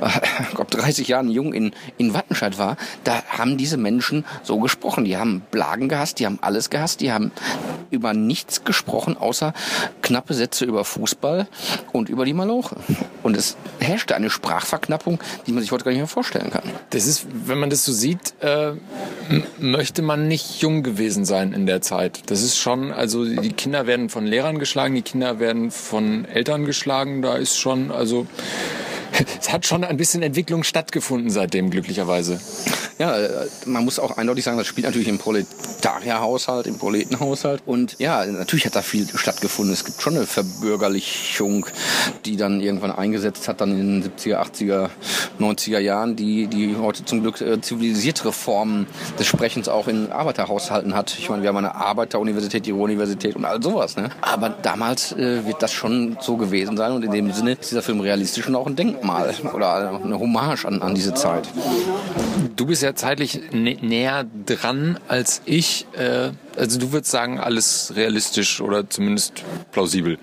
äh, 0.00 0.08
Gott, 0.54 0.74
30 0.74 1.08
Jahren 1.08 1.30
jung 1.30 1.52
in, 1.52 1.72
in 1.98 2.14
Wattenscheid 2.14 2.58
war, 2.58 2.76
da 3.04 3.22
haben 3.28 3.58
diese 3.58 3.76
Menschen 3.76 4.24
so 4.42 4.58
gesprochen. 4.58 5.04
Die 5.04 5.16
haben 5.16 5.42
Blagen 5.50 5.88
gehasst, 5.88 6.18
die 6.18 6.26
haben 6.26 6.38
alles 6.40 6.70
gehasst, 6.70 7.00
die 7.00 7.12
haben 7.12 7.30
über 7.90 8.14
nichts 8.14 8.64
gesprochen, 8.64 9.16
außer 9.16 9.52
knappe 10.02 10.34
Sätze 10.34 10.64
über 10.64 10.84
Fußball 10.84 11.46
und 11.92 12.08
über 12.08 12.24
die 12.24 12.32
Maloche. 12.32 12.53
Maloche. 12.54 12.76
Und 13.22 13.36
es 13.36 13.56
herrschte 13.80 14.14
eine 14.14 14.30
Sprachverknappung, 14.30 15.18
die 15.46 15.52
man 15.52 15.62
sich 15.62 15.72
heute 15.72 15.84
gar 15.84 15.90
nicht 15.90 16.00
mehr 16.00 16.06
vorstellen 16.06 16.50
kann. 16.50 16.62
Das 16.90 17.06
ist, 17.06 17.26
wenn 17.46 17.58
man 17.58 17.70
das 17.70 17.84
so 17.84 17.92
sieht, 17.92 18.34
äh, 18.40 18.72
möchte 19.58 20.02
man 20.02 20.28
nicht 20.28 20.60
jung 20.60 20.82
gewesen 20.82 21.24
sein 21.24 21.52
in 21.52 21.66
der 21.66 21.80
Zeit. 21.80 22.30
Das 22.30 22.42
ist 22.42 22.56
schon, 22.56 22.92
also 22.92 23.24
die 23.24 23.52
Kinder 23.52 23.86
werden 23.86 24.08
von 24.08 24.26
Lehrern 24.26 24.58
geschlagen, 24.58 24.94
die 24.94 25.02
Kinder 25.02 25.38
werden 25.38 25.70
von 25.70 26.24
Eltern 26.26 26.64
geschlagen. 26.64 27.22
Da 27.22 27.36
ist 27.36 27.58
schon, 27.58 27.90
also 27.90 28.26
es 29.40 29.52
hat 29.52 29.66
schon 29.66 29.84
ein 29.84 29.96
bisschen 29.96 30.22
Entwicklung 30.22 30.64
stattgefunden 30.64 31.30
seitdem, 31.30 31.70
glücklicherweise. 31.70 32.40
Ja, 32.98 33.16
äh, 33.16 33.46
man 33.66 33.84
muss 33.84 33.98
auch 33.98 34.16
eindeutig 34.16 34.44
sagen, 34.44 34.56
das 34.56 34.66
spielt 34.66 34.86
natürlich 34.86 35.08
im 35.08 35.18
Proletarierhaushalt, 35.18 36.66
im 36.66 36.78
Proletenhaushalt. 36.78 37.62
Und 37.66 37.96
ja, 37.98 38.24
natürlich 38.24 38.66
hat 38.66 38.76
da 38.76 38.82
viel 38.82 39.06
stattgefunden. 39.14 39.72
Es 39.74 39.84
gibt 39.84 40.00
schon 40.00 40.16
eine 40.16 40.26
Verbürgerlichung, 40.26 41.66
die 42.24 42.36
dann 42.36 42.60
irgendwann 42.60 42.92
eingesetzt 42.92 43.48
hat, 43.48 43.60
dann 43.60 43.72
in 43.72 44.02
den 44.02 44.12
70er, 44.12 44.36
80er, 44.36 44.90
90er 45.40 45.78
Jahren, 45.78 46.14
die, 46.14 46.46
die 46.46 46.76
heute 46.76 47.04
zum 47.04 47.22
Glück 47.22 47.40
äh, 47.40 47.60
zivilisiertere 47.60 48.32
Formen 48.32 48.86
des 49.18 49.26
Sprechens 49.26 49.68
auch 49.68 49.88
in 49.88 50.12
Arbeiterhaushalten 50.12 50.94
hat. 50.94 51.16
Ich 51.18 51.28
meine, 51.28 51.42
wir 51.42 51.48
haben 51.48 51.56
eine 51.56 51.74
Arbeiteruniversität, 51.74 52.64
die 52.66 52.70
Ruhr-Universität 52.70 53.34
und 53.34 53.44
all 53.44 53.60
sowas. 53.60 53.96
Ne? 53.96 54.10
Aber 54.20 54.50
damals 54.50 55.12
äh, 55.12 55.44
wird 55.44 55.62
das 55.62 55.72
schon 55.72 56.16
so 56.20 56.36
gewesen 56.36 56.76
sein 56.76 56.92
und 56.92 57.02
in 57.02 57.10
dem 57.10 57.32
Sinne 57.32 57.52
ist 57.52 57.70
dieser 57.70 57.82
Film 57.82 58.00
realistisch 58.00 58.46
und 58.46 58.54
auch 58.54 58.66
ein 58.66 58.76
Denkmal 59.04 59.34
oder 59.54 60.00
eine 60.02 60.18
Hommage 60.18 60.64
an, 60.64 60.82
an 60.82 60.94
diese 60.94 61.14
Zeit. 61.14 61.48
Du 62.56 62.66
bist 62.66 62.82
ja 62.82 62.94
zeitlich 62.94 63.40
nä 63.52 63.76
näher 63.80 64.24
dran 64.46 64.98
als 65.08 65.42
ich. 65.44 65.86
Äh, 65.96 66.30
also 66.56 66.78
du 66.78 66.92
würdest 66.92 67.10
sagen, 67.10 67.38
alles 67.38 67.92
realistisch 67.96 68.60
oder 68.60 68.88
zumindest 68.88 69.42
plausibel. 69.72 70.18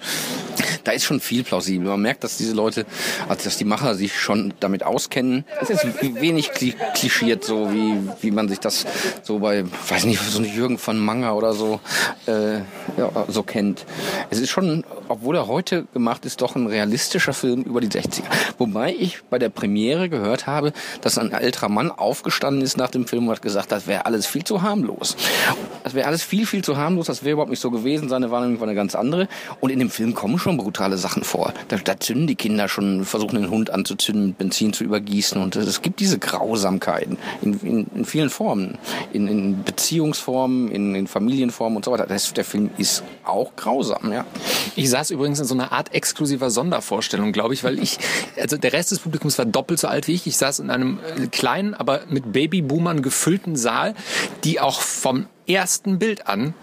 Da 0.84 0.92
ist 0.92 1.06
schon 1.06 1.20
viel 1.20 1.44
plausibel. 1.44 1.88
Man 1.88 2.02
merkt, 2.02 2.24
dass 2.24 2.38
diese 2.38 2.54
Leute, 2.54 2.86
also 3.28 3.44
dass 3.44 3.58
die 3.58 3.66
Macher 3.66 3.96
sich 3.96 4.20
schon 4.20 4.54
damit 4.60 4.84
auskennen. 4.84 5.46
Es 5.62 5.70
ist 5.70 5.86
wenig 6.02 6.52
klischiert, 6.52 7.44
so 7.44 7.72
wie, 7.72 7.98
wie 8.22 8.32
man 8.32 8.50
sich 8.50 8.60
das 8.60 8.86
so 9.24 9.40
bei, 9.40 9.64
weiß 9.90 10.06
nicht, 10.06 10.22
so 10.22 10.42
Jürgen 10.42 10.78
von 10.78 10.98
Manger 11.00 11.36
oder 11.36 11.54
so, 11.54 11.80
äh, 12.28 12.58
ja, 12.98 13.26
so 13.28 13.44
kennt. 13.44 13.86
Es 14.30 14.40
ist 14.40 14.50
schon, 14.50 14.84
obwohl 15.08 15.36
er 15.36 15.48
heute 15.48 15.86
gemacht 15.94 16.26
ist, 16.26 16.42
doch 16.42 16.56
ein 16.56 16.68
realistischer 16.68 17.34
Film 17.34 17.64
über 17.64 17.82
die 17.82 17.90
60er. 17.90 18.24
Wobei 18.58 18.96
ich 18.98 19.24
bei 19.30 19.40
der 19.40 19.50
Premiere 19.50 20.10
gehört 20.10 20.48
habe, 20.48 20.74
dass 21.02 21.18
ein 21.18 21.32
älterer 21.32 21.70
Mann 21.70 21.92
aufgestanden 21.92 22.62
ist 22.62 22.78
nach 22.78 22.90
dem 22.90 23.08
Film 23.08 23.28
und 23.28 23.36
hat 23.36 23.42
gesagt, 23.42 23.72
das 23.72 23.88
wäre 23.88 24.06
alles 24.06 24.26
viel 24.26 24.44
zu 24.44 24.62
harmlos. 24.62 25.16
Das 25.84 25.94
wäre 25.94 26.08
alles 26.08 26.21
viel, 26.24 26.46
viel 26.46 26.64
zu 26.64 26.78
harmlos, 26.78 27.08
das 27.08 27.24
wäre 27.24 27.34
überhaupt 27.34 27.50
nicht 27.50 27.60
so 27.60 27.72
gewesen. 27.72 28.10
Seine 28.10 28.32
Wahrnehmung 28.32 28.60
war 28.60 28.68
eine 28.68 28.76
ganz 28.76 28.96
andere. 28.96 29.28
Und 29.60 29.70
in 29.70 29.80
dem 29.80 29.90
Film 29.90 30.14
kommen 30.14 30.40
schon 30.40 30.58
brutale 30.58 30.98
Sachen 30.98 31.24
vor. 31.24 31.54
Da, 31.68 31.78
da 31.78 32.00
zünden 32.00 32.28
die 32.28 32.36
Kinder 32.36 32.68
schon, 32.68 33.06
versuchen 33.06 33.36
den 33.36 33.50
Hund 33.50 33.70
anzuzünden, 33.70 34.34
Benzin 34.34 34.74
zu 34.74 34.84
übergießen. 34.84 35.42
Und 35.42 35.56
es 35.56 35.82
gibt 35.82 36.00
diese 36.00 36.20
Grausamkeiten 36.20 37.18
in, 37.42 37.60
in, 37.60 37.88
in 37.96 38.06
vielen 38.06 38.30
Formen. 38.30 38.78
In, 39.14 39.28
in 39.28 39.64
Beziehungsformen, 39.64 40.70
in, 40.72 40.96
in 40.96 41.08
Familienformen 41.08 41.78
und 41.78 41.86
so 41.86 41.92
weiter. 41.92 42.06
Das, 42.08 42.34
der 42.34 42.46
Film 42.46 42.70
ist 42.78 43.04
auch 43.24 43.56
grausam, 43.56 44.12
ja. 44.12 44.26
Ich 44.76 44.90
saß 44.90 45.12
übrigens 45.12 45.40
in 45.40 45.46
so 45.46 45.54
einer 45.54 45.72
Art 45.72 45.94
exklusiver 45.94 46.50
Sondervorstellung, 46.50 47.32
glaube 47.32 47.54
ich, 47.54 47.64
weil 47.64 47.80
ich, 47.80 47.98
also 48.40 48.58
der 48.58 48.74
Rest 48.74 48.92
des 48.92 49.00
Publikums 49.00 49.38
war 49.38 49.46
doppelt 49.46 49.80
so 49.80 49.88
alt 49.88 50.08
wie 50.08 50.14
ich. 50.14 50.28
Ich 50.28 50.38
saß 50.38 50.60
in 50.60 50.70
einem 50.70 51.00
kleinen, 51.32 51.74
aber 51.74 52.02
mit 52.10 52.32
Babyboomern 52.32 53.02
gefüllten 53.02 53.56
Saal, 53.56 53.96
die 54.44 54.60
auch 54.60 54.82
vom 54.82 55.28
ersten 55.48 56.00
Bild 56.00 56.28
an 56.28 56.54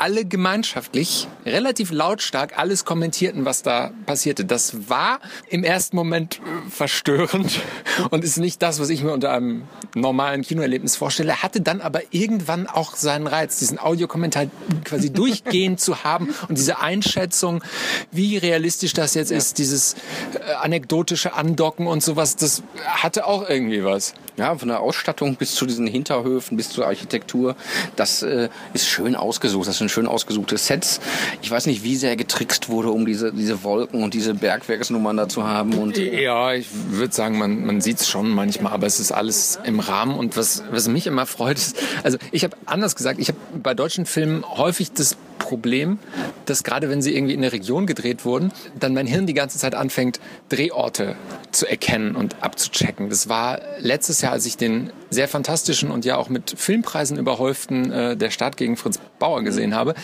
alle 0.00 0.24
gemeinschaftlich 0.24 1.28
relativ 1.44 1.90
lautstark 1.92 2.58
alles 2.58 2.86
kommentierten, 2.86 3.44
was 3.44 3.62
da 3.62 3.90
passierte. 4.06 4.46
Das 4.46 4.88
war 4.88 5.20
im 5.48 5.62
ersten 5.62 5.94
Moment 5.94 6.36
äh, 6.36 6.70
verstörend 6.70 7.60
und 8.10 8.24
ist 8.24 8.38
nicht 8.38 8.62
das, 8.62 8.80
was 8.80 8.88
ich 8.88 9.02
mir 9.02 9.12
unter 9.12 9.30
einem 9.30 9.64
normalen 9.94 10.40
Kinoerlebnis 10.40 10.96
vorstelle, 10.96 11.42
hatte 11.42 11.60
dann 11.60 11.82
aber 11.82 12.00
irgendwann 12.12 12.66
auch 12.66 12.96
seinen 12.96 13.26
Reiz, 13.26 13.58
diesen 13.58 13.78
Audiokommentar 13.78 14.46
quasi 14.84 15.12
durchgehend 15.12 15.80
zu 15.80 16.02
haben 16.02 16.34
und 16.48 16.56
diese 16.56 16.80
Einschätzung, 16.80 17.62
wie 18.10 18.38
realistisch 18.38 18.94
das 18.94 19.12
jetzt 19.12 19.30
ja. 19.30 19.36
ist, 19.36 19.58
dieses 19.58 19.96
äh, 20.32 20.54
anekdotische 20.62 21.34
Andocken 21.34 21.86
und 21.86 22.02
sowas, 22.02 22.36
das 22.36 22.62
hatte 22.86 23.26
auch 23.26 23.46
irgendwie 23.46 23.84
was. 23.84 24.14
Ja, 24.38 24.56
von 24.56 24.68
der 24.68 24.80
Ausstattung 24.80 25.36
bis 25.36 25.54
zu 25.54 25.66
diesen 25.66 25.86
Hinterhöfen, 25.86 26.56
bis 26.56 26.70
zur 26.70 26.86
Architektur, 26.86 27.56
das 27.96 28.22
äh, 28.30 28.48
ist 28.74 28.86
schön 28.86 29.16
ausgesucht. 29.16 29.68
Das 29.68 29.78
sind 29.78 29.90
schön 29.90 30.06
ausgesuchte 30.06 30.56
Sets. 30.56 31.00
Ich 31.42 31.50
weiß 31.50 31.66
nicht, 31.66 31.84
wie 31.84 31.96
sehr 31.96 32.16
getrickst 32.16 32.68
wurde, 32.68 32.90
um 32.90 33.06
diese, 33.06 33.32
diese 33.32 33.62
Wolken 33.62 34.02
und 34.02 34.14
diese 34.14 34.34
Bergwerksnummern 34.34 35.16
da 35.16 35.28
zu 35.28 35.44
haben. 35.44 35.74
Und, 35.74 35.98
äh 35.98 36.22
ja, 36.22 36.54
ich 36.54 36.68
würde 36.90 37.14
sagen, 37.14 37.38
man, 37.38 37.64
man 37.64 37.80
sieht 37.80 38.00
es 38.00 38.08
schon 38.08 38.30
manchmal, 38.30 38.72
aber 38.72 38.86
es 38.86 39.00
ist 39.00 39.12
alles 39.12 39.58
im 39.64 39.80
Rahmen. 39.80 40.16
Und 40.16 40.36
was, 40.36 40.62
was 40.70 40.88
mich 40.88 41.06
immer 41.06 41.26
freut, 41.26 41.58
ist, 41.58 41.76
also 42.02 42.18
ich 42.32 42.44
habe 42.44 42.56
anders 42.66 42.96
gesagt, 42.96 43.18
ich 43.18 43.28
habe 43.28 43.38
bei 43.62 43.74
deutschen 43.74 44.06
Filmen 44.06 44.44
häufig 44.46 44.92
das 44.92 45.16
Problem, 45.50 45.98
dass 46.46 46.62
gerade 46.62 46.88
wenn 46.88 47.02
sie 47.02 47.12
irgendwie 47.12 47.34
in 47.34 47.42
der 47.42 47.52
Region 47.52 47.86
gedreht 47.86 48.24
wurden, 48.24 48.52
dann 48.78 48.94
mein 48.94 49.08
Hirn 49.08 49.26
die 49.26 49.34
ganze 49.34 49.58
Zeit 49.58 49.74
anfängt, 49.74 50.20
Drehorte 50.48 51.16
zu 51.50 51.66
erkennen 51.66 52.14
und 52.14 52.36
abzuchecken. 52.40 53.10
Das 53.10 53.28
war 53.28 53.60
letztes 53.80 54.20
Jahr, 54.20 54.30
als 54.30 54.46
ich 54.46 54.56
den 54.56 54.92
sehr 55.10 55.26
fantastischen 55.26 55.90
und 55.90 56.04
ja 56.04 56.16
auch 56.18 56.28
mit 56.28 56.54
Filmpreisen 56.56 57.18
überhäuften 57.18 57.90
äh, 57.90 58.16
Der 58.16 58.30
Staat 58.30 58.56
gegen 58.56 58.76
Fritz 58.76 59.00
Bauer 59.20 59.44
gesehen 59.44 59.76
habe. 59.76 59.94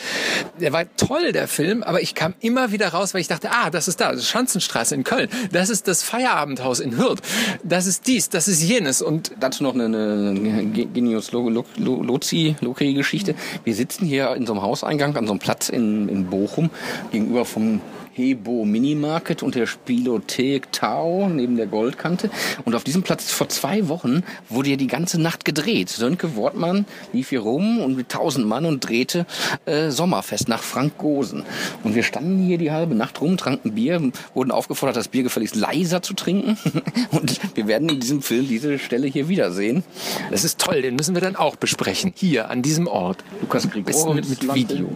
Der 0.61 0.73
war 0.73 0.85
toll, 0.97 1.33
der 1.33 1.49
Film, 1.49 1.83
aber 1.83 2.01
ich 2.01 2.15
kam 2.15 2.35
immer 2.41 2.71
wieder 2.71 2.91
raus, 2.91 3.15
weil 3.15 3.21
ich 3.21 3.27
dachte, 3.27 3.51
ah, 3.51 3.71
das 3.71 3.89
ist 3.89 4.01
da, 4.01 4.13
das 4.13 4.21
ist 4.21 4.29
Schanzenstraße 4.29 4.95
in 4.95 5.03
Köln, 5.03 5.29
das 5.51 5.71
ist 5.71 5.89
das 5.89 6.05
Feierabendhaus 6.05 6.79
in 6.79 6.97
Hürth, 6.97 7.19
das 7.65 7.87
ist 7.87 8.07
dies, 8.07 8.29
das 8.29 8.47
ist 8.47 8.63
jenes. 8.63 9.03
Und 9.03 9.33
dazu 9.41 9.65
noch 9.65 9.75
eine, 9.75 9.87
eine 9.87 10.67
Genius 10.67 11.33
Loci-Geschichte. 11.33 13.35
Wir 13.65 13.75
sitzen 13.75 14.07
hier 14.07 14.37
in 14.37 14.47
so 14.47 14.53
einem 14.53 14.63
Hauseingang 14.63 15.17
an 15.17 15.27
so 15.27 15.33
einem 15.33 15.41
Platz 15.41 15.69
in, 15.69 16.09
in 16.09 16.27
Bochum 16.27 16.71
gegenüber 17.11 17.45
vom 17.45 17.81
Hebo 18.17 18.65
Minimarket 18.65 19.43
und 19.43 19.55
der 19.55 19.67
Spielothek 19.67 20.73
Tau 20.73 21.29
neben 21.29 21.57
der 21.59 21.67
Goldkante. 21.67 22.31
Und 22.65 22.75
auf 22.75 22.83
diesem 22.83 23.03
Platz 23.03 23.31
vor 23.31 23.51
zwei 23.51 23.89
Wochen 23.89 24.23
wurde 24.49 24.71
ja 24.71 24.77
die 24.77 24.87
ganze 24.87 25.21
Nacht 25.21 25.45
gedreht. 25.45 25.91
Sönke 25.91 26.35
Wortmann 26.35 26.87
lief 27.13 27.29
hier 27.29 27.41
rum 27.41 27.79
und 27.79 27.95
mit 27.95 28.09
tausend 28.09 28.47
Mann 28.47 28.65
und 28.65 28.89
drehte 28.89 29.27
äh, 29.67 29.91
Sommerfest 29.91 30.49
nach 30.49 30.63
Frank 30.63 30.97
Gosen. 30.97 31.43
Und 31.85 31.95
wir 31.95 32.03
standen 32.03 32.43
hier 32.43 32.57
die 32.57 32.71
halbe 32.71 32.95
Nacht 32.95 33.21
rum, 33.21 33.37
tranken 33.37 33.75
Bier, 33.75 34.01
wurden 34.33 34.51
aufgefordert, 34.51 34.97
das 34.97 35.09
Bier 35.09 35.23
gefälligst 35.23 35.55
leiser 35.55 36.01
zu 36.01 36.15
trinken. 36.15 36.57
und 37.11 37.39
wir 37.55 37.67
werden 37.67 37.91
in 37.91 38.01
diesem 38.01 38.23
Film 38.23 38.49
diese 38.49 38.79
Stelle 38.79 39.09
hier 39.09 39.29
wiedersehen. 39.29 39.85
Das 40.31 40.43
ist 40.43 40.59
toll, 40.59 40.81
den 40.81 40.97
müssen 40.97 41.15
wir 41.15 41.21
dann 41.21 41.37
auch 41.37 41.57
besprechen. 41.57 42.15
Hier, 42.17 42.49
an 42.49 42.63
diesem 42.63 42.87
Ort. 42.87 43.23
Lukas 43.43 43.71
Grigorowitz 43.71 44.31
mit, 44.31 44.43
mit 44.43 44.55
Video. 44.55 44.89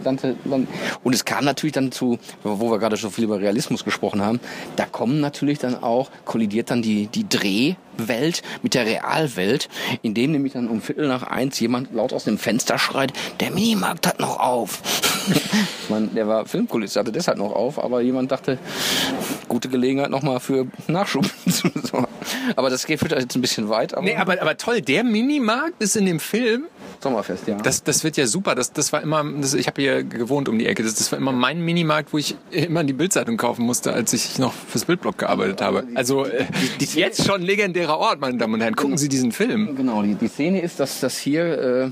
Und 1.03 1.13
es 1.13 1.23
kam 1.23 1.45
natürlich 1.45 1.73
dann 1.73 1.91
zu, 1.91 2.17
wo 2.41 2.71
wir 2.71 2.79
gerade 2.79 2.97
schon 2.97 3.10
viel 3.11 3.25
über 3.25 3.39
Realismus 3.39 3.83
gesprochen 3.83 4.21
haben, 4.21 4.39
da 4.75 4.85
kommen 4.85 5.19
natürlich 5.19 5.59
dann 5.59 5.81
auch, 5.81 6.09
kollidiert 6.25 6.71
dann 6.71 6.81
die, 6.81 7.07
die 7.07 7.27
Drehwelt 7.27 8.41
mit 8.61 8.73
der 8.73 8.85
Realwelt, 8.85 9.69
indem 10.01 10.31
nämlich 10.31 10.53
dann 10.53 10.67
um 10.67 10.81
Viertel 10.81 11.07
nach 11.07 11.23
eins 11.23 11.59
jemand 11.59 11.93
laut 11.93 12.13
aus 12.13 12.23
dem 12.23 12.37
Fenster 12.37 12.77
schreit, 12.77 13.13
der 13.39 13.51
Minimarkt 13.51 14.07
hat 14.07 14.19
noch 14.19 14.39
auf. 14.39 14.81
Man, 15.89 16.13
der 16.15 16.27
war 16.27 16.45
Filmkulisse, 16.45 16.99
hatte 16.99 17.11
deshalb 17.11 17.37
noch 17.37 17.53
auf, 17.53 17.83
aber 17.83 18.01
jemand 18.01 18.31
dachte, 18.31 18.57
gute 19.47 19.69
Gelegenheit 19.69 20.09
nochmal 20.09 20.39
für 20.39 20.67
Nachschub 20.87 21.25
zu 21.49 21.69
sorgen. 21.83 22.07
Aber 22.55 22.69
das 22.69 22.85
geht 22.85 23.01
jetzt 23.01 23.35
ein 23.35 23.41
bisschen 23.41 23.69
weit. 23.69 23.93
Aber, 23.93 24.03
nee, 24.03 24.15
aber, 24.15 24.41
aber 24.41 24.57
toll, 24.57 24.81
der 24.81 25.03
Minimarkt 25.03 25.81
ist 25.81 25.95
in 25.95 26.05
dem 26.05 26.19
Film 26.19 26.65
Sommerfest, 27.01 27.47
ja. 27.47 27.57
Das, 27.57 27.83
das 27.83 28.03
wird 28.03 28.17
ja 28.17 28.27
super. 28.27 28.55
Das, 28.55 28.73
das 28.73 28.93
war 28.93 29.01
immer, 29.01 29.23
das, 29.23 29.53
ich 29.53 29.67
habe 29.67 29.81
hier 29.81 30.03
gewohnt 30.03 30.47
um 30.49 30.59
die 30.59 30.67
Ecke. 30.67 30.83
Das, 30.83 30.93
das 30.95 31.11
war 31.11 31.17
immer 31.17 31.31
mein 31.31 31.61
Minimarkt, 31.61 32.13
wo 32.13 32.17
ich 32.17 32.35
immer 32.51 32.83
die 32.83 32.93
Bildzeitung 32.93 33.37
kaufen 33.37 33.65
musste, 33.65 33.93
als 33.93 34.13
ich 34.13 34.37
noch 34.37 34.53
fürs 34.53 34.85
Bildblock 34.85 35.17
gearbeitet 35.17 35.61
habe. 35.61 35.83
Also 35.95 36.25
äh, 36.25 36.45
die, 36.79 36.85
die, 36.85 36.99
jetzt 36.99 37.25
schon 37.25 37.41
legendärer 37.41 37.97
Ort, 37.97 38.19
meine 38.19 38.37
Damen 38.37 38.55
und 38.55 38.61
Herren. 38.61 38.75
Gucken 38.75 38.97
Sie 38.97 39.09
diesen 39.09 39.31
Film. 39.31 39.75
Genau, 39.75 40.03
die, 40.03 40.15
die 40.15 40.27
Szene 40.27 40.61
ist, 40.61 40.79
dass, 40.79 40.99
dass 40.99 41.17
hier 41.17 41.43
äh, 41.85 41.89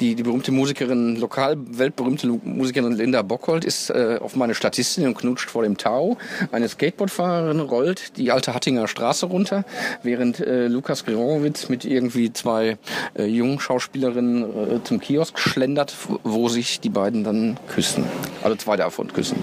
die, 0.00 0.14
die 0.14 0.22
berühmte 0.22 0.52
Musikerin, 0.52 1.16
lokal 1.16 1.56
weltberühmte 1.58 2.28
Musikerin 2.28 2.92
Linda 2.92 3.22
Bockhold 3.22 3.64
ist 3.64 3.90
äh, 3.90 4.18
auf 4.20 4.36
meine 4.36 4.54
Statistin 4.54 5.06
und 5.06 5.16
knutscht 5.16 5.50
vor 5.50 5.62
dem 5.62 5.76
Tau. 5.76 6.18
Eine 6.52 6.68
Skateboardfahrerin 6.68 7.60
rollt 7.60 8.16
die 8.16 8.30
alte 8.30 8.54
Hattinger 8.54 8.88
Straße 8.88 9.26
runter, 9.26 9.64
während 10.02 10.40
äh, 10.40 10.66
Lukas 10.66 11.04
Gregorowitz 11.04 11.68
mit 11.68 11.84
irgendwie 11.84 12.32
zwei 12.32 12.78
äh, 13.16 13.24
jungen 13.24 13.60
Schauspielerinnen 13.60 14.49
äh, 14.50 14.82
zum 14.84 15.00
Kiosk 15.00 15.38
schlendert, 15.38 15.94
wo 16.24 16.48
sich 16.48 16.80
die 16.80 16.88
beiden 16.88 17.24
dann 17.24 17.58
küssen. 17.68 18.04
Alle 18.42 18.56
zwei 18.58 18.76
davon 18.76 19.12
küssen. 19.12 19.36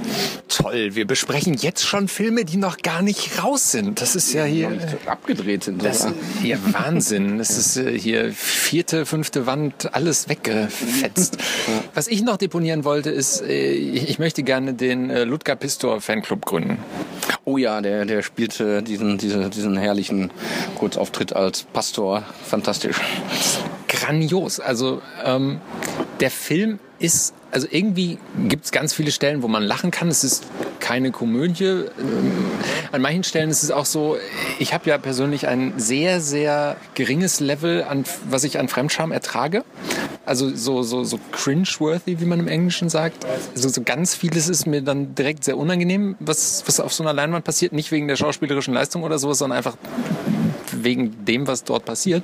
Toll, 0.48 0.96
wir 0.96 1.06
besprechen 1.06 1.54
jetzt 1.56 1.86
schon 1.86 2.08
Filme, 2.08 2.46
die 2.46 2.58
noch 2.58 2.78
gar 2.78 3.02
nicht 3.02 3.44
raus 3.44 3.72
sind. 3.72 4.02
Das 4.02 4.16
ist 4.16 4.34
ja 4.34 4.44
hier... 4.44 4.72
Äh, 4.72 5.10
abgedreht 5.10 5.64
sind. 5.64 5.84
Das 5.84 6.06
ist 6.06 6.14
ja 6.44 6.58
Wahnsinn. 6.72 7.38
Das 7.38 7.58
ist 7.58 7.78
äh, 7.78 7.98
hier 7.98 8.32
vierte, 8.32 9.06
fünfte 9.06 9.46
Wand, 9.46 9.94
alles 9.94 10.30
weggefetzt. 10.30 11.38
Was 11.94 12.08
ich 12.08 12.22
noch 12.24 12.38
deponieren 12.38 12.84
wollte, 12.84 13.10
ist, 13.10 13.42
äh, 13.42 13.72
ich 13.72 14.20
möchte 14.20 14.44
gerne 14.44 14.74
den 14.74 15.10
äh, 15.10 15.24
Ludger 15.24 15.56
Pistor 15.56 16.02
Fanclub 16.02 16.46
gründen. 16.46 16.78
Oh 17.46 17.58
ja, 17.58 17.82
der, 17.82 18.06
der 18.06 18.24
spielte 18.24 18.84
diesen, 18.84 19.18
diese, 19.18 19.50
diesen 19.50 19.78
herrlichen 19.78 20.32
Kurzauftritt 20.78 21.34
als 21.34 21.64
Pastor. 21.64 22.24
Fantastisch 22.44 22.98
grandios. 23.88 24.60
Also 24.60 25.02
ähm, 25.24 25.60
der 26.20 26.32
Film 26.32 26.80
ist, 27.00 27.34
also 27.52 27.68
irgendwie 27.70 28.18
gibt 28.48 28.66
es 28.66 28.72
ganz 28.72 28.94
viele 28.94 29.12
Stellen, 29.12 29.44
wo 29.44 29.48
man 29.48 29.64
lachen 29.64 29.92
kann. 29.92 30.08
Es 30.08 30.24
ist 30.24 30.44
keine 30.80 31.12
Komödie. 31.12 31.66
Ähm, 31.66 32.32
an 32.92 33.02
manchen 33.02 33.24
Stellen 33.24 33.50
ist 33.50 33.64
es 33.64 33.72
auch 33.72 33.86
so, 33.86 34.18
ich 34.60 34.74
habe 34.74 34.90
ja 34.90 34.98
persönlich 34.98 35.48
ein 35.48 35.74
sehr, 35.78 36.22
sehr 36.22 36.78
geringes 36.96 37.40
Level, 37.40 37.84
an, 37.84 38.04
was 38.30 38.44
ich 38.44 38.60
an 38.60 38.68
Fremdscham 38.68 39.12
ertrage. 39.12 39.64
Also 40.26 40.54
so, 40.54 40.84
so, 40.84 41.04
so 41.04 41.20
cringe-worthy, 41.32 42.20
wie 42.20 42.26
man 42.26 42.40
im 42.40 42.48
Englischen 42.48 42.90
sagt. 42.90 43.26
Also 43.56 43.70
so 43.70 43.82
ganz 43.84 44.16
vieles 44.16 44.50
ist 44.50 44.66
mir 44.66 44.82
dann 44.82 45.16
direkt 45.16 45.44
sehr 45.44 45.58
unangenehm, 45.58 46.16
was, 46.20 46.64
was 46.66 46.80
auf 46.80 46.94
so 46.94 47.04
einer 47.04 47.14
Leinwand 47.14 47.46
passiert. 47.46 47.74
Nicht 47.74 47.92
wegen 47.92 48.08
der 48.08 48.18
schauspielerischen 48.18 48.74
Leistung 48.74 49.04
oder 49.04 49.20
sowas, 49.20 49.38
sondern 49.38 49.58
einfach 49.58 49.78
wegen 50.72 51.26
dem, 51.26 51.48
was 51.48 51.64
dort 51.64 51.86
passiert. 51.86 52.24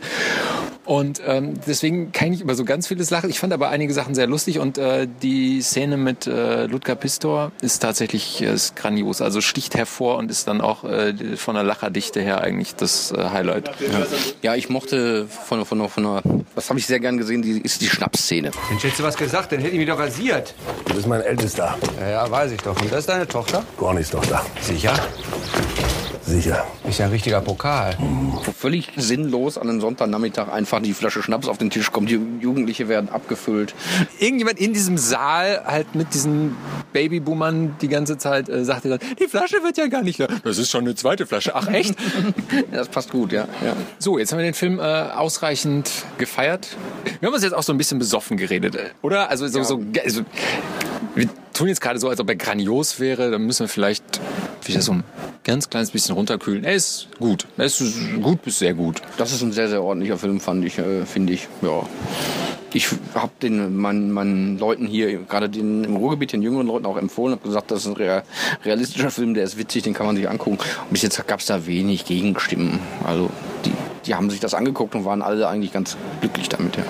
Und 0.86 1.22
ähm, 1.26 1.54
deswegen 1.66 2.12
kann 2.12 2.34
ich 2.34 2.42
über 2.42 2.56
so 2.56 2.66
ganz 2.66 2.88
vieles 2.88 3.10
lachen. 3.10 3.30
Ich 3.30 3.40
fand 3.40 3.54
aber 3.54 3.70
einige 3.70 3.94
Sachen 3.94 4.16
sehr 4.16 4.28
lustig 4.28 4.60
und 4.60 4.78
äh, 4.78 5.08
die 5.22 5.62
Szene 5.62 5.96
mit 5.96 6.28
äh, 6.28 6.66
Ludger 6.66 6.96
Pistor 6.96 7.54
ist 7.62 7.80
tatsächlich 7.80 8.42
äh, 8.42 8.54
ist 8.54 8.76
grandios. 8.76 9.22
Also 9.22 9.40
sticht 9.40 9.76
hervor 9.76 10.18
und 10.18 10.30
ist 10.30 10.48
dann 10.48 10.60
auch 10.60 10.84
äh, 10.84 11.38
von 11.38 11.56
der 11.56 11.64
Lacherdichte 11.64 12.22
her 12.22 12.42
eigentlich 12.42 12.76
das 12.76 13.12
äh, 13.12 13.30
Highlight. 13.30 13.70
Ja. 13.80 14.06
ja, 14.42 14.56
ich 14.56 14.70
mochte 14.70 15.28
von, 15.28 15.66
von, 15.66 15.88
von 15.88 16.06
einer, 16.06 16.22
was 16.56 16.70
habe 16.70 16.80
ich 16.80 16.86
sehr 16.86 17.00
gern 17.00 17.18
gesehen, 17.18 17.42
die, 17.42 17.62
ist 17.62 17.82
die 17.82 17.88
Schnapsszene. 17.88 18.52
Hättest 18.70 19.00
du 19.00 19.04
was 19.04 19.16
gesagt, 19.16 19.54
dann 19.54 19.60
hätte 19.60 19.72
ich 19.72 19.80
mich 19.80 19.88
doch 19.88 20.00
rasiert. 20.00 20.54
Du 20.86 20.96
bist 20.96 21.08
mein 21.08 21.22
Ältester. 21.22 21.78
Ja, 22.00 22.10
ja, 22.10 22.32
weiß 22.32 22.52
ich 22.52 22.62
doch. 22.62 22.80
Und 22.82 22.92
das 22.92 23.00
ist 23.00 23.10
deine 23.10 23.28
Tochter? 23.28 23.64
Gornis 23.78 24.10
Tochter. 24.10 24.46
Sicher? 24.62 24.94
Sicher. 26.25 26.65
Ist 26.88 27.00
ja 27.00 27.06
ein 27.06 27.12
richtiger 27.12 27.42
Pokal. 27.42 27.98
Völlig 28.58 28.92
sinnlos 28.96 29.58
an 29.58 29.70
einem 29.70 29.82
Sonntagnachmittag 29.82 30.48
einfach 30.48 30.82
die 30.82 30.94
Flasche 30.94 31.22
Schnaps 31.22 31.50
auf 31.50 31.58
den 31.58 31.70
Tisch 31.70 31.92
kommt. 31.92 32.10
Die 32.10 32.20
Jugendliche 32.39 32.88
werden 32.88 33.10
abgefüllt. 33.10 33.75
Irgendjemand 34.20 34.58
in 34.60 34.74
diesem 34.74 34.98
Saal 34.98 35.63
halt 35.65 35.96
mit 35.96 36.13
diesen 36.13 36.56
Babyboomern 36.94 37.75
die 37.82 37.89
ganze 37.89 38.18
Zeit 38.18 38.48
äh, 38.48 38.63
sagte 38.63 38.89
dann, 38.89 39.00
die 39.20 39.27
Flasche 39.27 39.58
wird 39.63 39.77
ja 39.77 39.88
gar 39.88 40.01
nicht 40.01 40.18
leer. 40.18 40.30
Das 40.44 40.58
ist 40.58 40.72
schon 40.72 40.86
eine 40.86 40.96
zweite 40.96 41.25
Flasche. 41.25 41.56
Ach 41.56 41.68
echt? 41.68 41.96
das 42.72 42.88
passt 42.88 43.12
gut, 43.12 43.34
ja. 43.34 43.48
ja. 43.63 43.75
So, 44.00 44.18
jetzt 44.18 44.32
haben 44.32 44.39
wir 44.39 44.46
den 44.46 44.53
Film 44.53 44.80
äh, 44.80 44.84
ausreichend 44.84 45.92
gefeiert. 46.18 46.77
Wir 47.20 47.27
haben 47.27 47.34
uns 47.34 47.44
jetzt 47.44 47.53
auch 47.53 47.63
so 47.63 47.74
ein 47.74 47.77
bisschen 47.77 48.00
besoffen 48.00 48.38
geredet, 48.38 48.77
oder? 49.01 49.30
Also 49.30 49.48
so, 49.48 49.60
ja. 49.60 49.65
so 49.65 49.84
also, 50.03 50.22
wir 51.15 51.27
tun 51.53 51.68
jetzt 51.68 51.82
gerade 51.82 52.00
so, 52.00 52.08
als 52.08 52.20
ob 52.22 52.30
er 52.30 52.36
grandios 52.36 53.00
wäre. 53.00 53.30
Dann 53.30 53.42
müssen 53.42 53.62
wir 53.62 53.68
vielleicht 53.68 54.22
wieder 54.65 54.82
so 54.82 54.94
ein 54.94 55.03
ganz 55.44 55.70
kleines 55.70 55.92
bisschen 55.92 56.16
runterkühlen. 56.16 56.64
Er 56.64 56.74
ist 56.74 57.08
gut. 57.20 57.46
Er 57.58 57.66
ist 57.66 57.84
gut 58.22 58.42
bis 58.44 58.60
sehr 58.60 58.74
gut. 58.74 59.02
Das 59.18 59.32
ist 59.32 59.42
ein 59.42 59.52
sehr, 59.52 59.70
sehr 59.70 59.84
ordentlicher 59.84 60.18
Film, 60.18 60.40
fand 60.40 60.66
ich, 60.66 60.78
äh, 60.80 61.06
finde 61.06 61.34
ich. 61.34 61.48
Ja. 61.62 61.84
Ich 62.76 62.88
habe 63.14 63.32
den 63.42 63.78
meinen, 63.78 64.12
meinen 64.12 64.58
Leuten 64.58 64.88
hier, 64.88 65.20
gerade 65.24 65.48
den 65.48 65.84
im 65.84 65.96
Ruhrgebiet, 65.96 66.34
den 66.34 66.42
jüngeren 66.42 66.66
Leuten 66.66 66.88
auch 66.88 66.98
empfohlen, 66.98 67.36
habe 67.36 67.48
gesagt, 67.48 67.70
das 67.70 67.86
ist 67.86 67.88
ein 67.88 68.24
realistischer 68.66 69.12
Film, 69.12 69.36
der 69.36 69.44
ist 69.44 69.60
witzig, 69.60 69.84
den 69.84 69.94
kann 69.94 70.08
man 70.08 70.16
sich 70.16 70.28
angucken. 70.28 70.58
Und 70.58 70.90
bis 70.92 71.04
jetzt 71.04 71.28
gab 71.28 71.40
es 71.40 71.46
da 71.46 71.68
wenig 71.68 72.06
Gegenstimmen. 72.06 72.80
Also 73.06 73.30
die, 73.66 73.74
die 74.08 74.16
haben 74.16 74.32
sich 74.32 74.40
das 74.40 74.56
angeguckt 74.56 74.96
und 74.96 75.06
waren 75.06 75.22
alle 75.22 75.48
eigentlich 75.48 75.72
ganz 75.72 75.98
glücklich 76.22 76.50
damit. 76.50 76.78
Ja. 76.78 76.84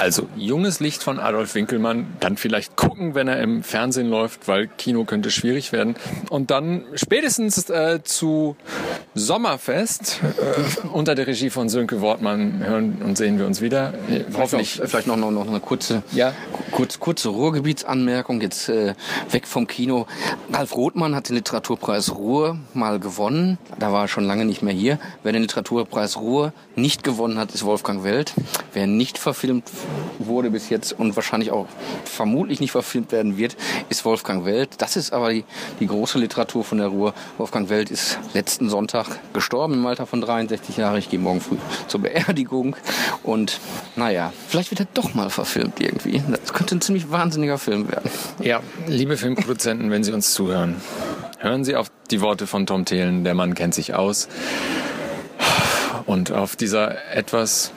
Also 0.00 0.26
junges 0.34 0.80
Licht 0.80 1.02
von 1.02 1.18
Adolf 1.20 1.54
Winkelmann, 1.54 2.06
dann 2.20 2.38
vielleicht 2.38 2.74
gucken, 2.74 3.14
wenn 3.14 3.28
er 3.28 3.38
im 3.42 3.62
Fernsehen 3.62 4.08
läuft, 4.08 4.48
weil 4.48 4.66
Kino 4.66 5.04
könnte 5.04 5.30
schwierig 5.30 5.72
werden. 5.72 5.94
Und 6.30 6.50
dann 6.50 6.84
spätestens 6.94 7.68
äh, 7.68 8.00
zu 8.02 8.56
Sommerfest 9.14 10.20
äh, 10.22 10.88
unter 10.88 11.14
der 11.14 11.26
Regie 11.26 11.50
von 11.50 11.68
Sönke 11.68 12.00
Wortmann 12.00 12.64
hören 12.64 13.02
und 13.04 13.18
sehen 13.18 13.38
wir 13.38 13.46
uns 13.46 13.60
wieder. 13.60 13.92
Hoffentlich. 14.34 14.72
Vielleicht, 14.72 14.90
vielleicht 14.90 15.06
noch, 15.06 15.16
noch, 15.18 15.30
noch 15.30 15.46
eine 15.46 15.60
kurze, 15.60 16.02
Ja. 16.12 16.32
kurz, 16.70 16.98
kurze 16.98 17.28
Ruhrgebietsanmerkung, 17.28 18.40
jetzt 18.40 18.70
äh, 18.70 18.94
weg 19.30 19.46
vom 19.46 19.66
Kino. 19.66 20.06
Ralf 20.50 20.74
Rothmann 20.76 21.14
hat 21.14 21.28
den 21.28 21.36
Literaturpreis 21.36 22.14
Ruhr 22.14 22.56
mal 22.72 23.00
gewonnen. 23.00 23.58
Da 23.78 23.92
war 23.92 24.04
er 24.04 24.08
schon 24.08 24.24
lange 24.24 24.46
nicht 24.46 24.62
mehr 24.62 24.72
hier. 24.72 24.98
Wer 25.22 25.32
den 25.32 25.42
Literaturpreis 25.42 26.16
Ruhr 26.16 26.54
nicht 26.74 27.04
gewonnen 27.04 27.38
hat, 27.38 27.52
ist 27.52 27.66
Wolfgang 27.66 28.02
Welt. 28.02 28.32
Wer 28.72 28.86
nicht 28.86 29.18
verfilmt 29.18 29.64
wurde 30.18 30.50
bis 30.50 30.68
jetzt 30.68 30.92
und 30.92 31.16
wahrscheinlich 31.16 31.50
auch 31.50 31.66
vermutlich 32.04 32.60
nicht 32.60 32.72
verfilmt 32.72 33.12
werden 33.12 33.36
wird, 33.36 33.56
ist 33.88 34.04
Wolfgang 34.04 34.44
Welt. 34.44 34.70
Das 34.78 34.96
ist 34.96 35.12
aber 35.12 35.30
die, 35.30 35.44
die 35.80 35.86
große 35.86 36.18
Literatur 36.18 36.64
von 36.64 36.78
der 36.78 36.88
Ruhr. 36.88 37.14
Wolfgang 37.38 37.68
Welt 37.68 37.90
ist 37.90 38.18
letzten 38.34 38.68
Sonntag 38.68 39.06
gestorben 39.32 39.74
im 39.74 39.86
Alter 39.86 40.06
von 40.06 40.20
63 40.20 40.76
Jahren. 40.76 40.98
Ich 40.98 41.10
gehe 41.10 41.18
morgen 41.18 41.40
früh 41.40 41.56
zur 41.88 42.00
Beerdigung. 42.00 42.76
Und 43.22 43.60
naja, 43.96 44.32
vielleicht 44.48 44.70
wird 44.70 44.80
er 44.80 44.86
doch 44.94 45.14
mal 45.14 45.30
verfilmt 45.30 45.80
irgendwie. 45.80 46.22
Das 46.28 46.52
könnte 46.52 46.76
ein 46.76 46.80
ziemlich 46.80 47.10
wahnsinniger 47.10 47.58
Film 47.58 47.90
werden. 47.90 48.10
Ja, 48.40 48.60
liebe 48.86 49.16
Filmproduzenten, 49.16 49.90
wenn 49.90 50.04
Sie 50.04 50.12
uns 50.12 50.32
zuhören, 50.32 50.76
hören 51.38 51.64
Sie 51.64 51.76
auf 51.76 51.90
die 52.10 52.20
Worte 52.20 52.46
von 52.46 52.66
Tom 52.66 52.84
Thelen, 52.84 53.24
der 53.24 53.34
Mann 53.34 53.54
kennt 53.54 53.74
sich 53.74 53.94
aus. 53.94 54.28
Und 56.06 56.32
auf 56.32 56.56
dieser 56.56 57.14
etwas 57.14 57.72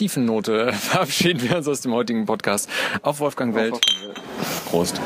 tiefen 0.00 0.24
Note 0.24 0.72
verabschieden 0.72 1.42
wir 1.42 1.58
uns 1.58 1.68
aus 1.68 1.82
dem 1.82 1.92
heutigen 1.92 2.24
Podcast. 2.24 2.70
Auf 3.02 3.20
Wolfgang 3.20 3.54
Welt. 3.54 3.78
Prost. 4.70 4.98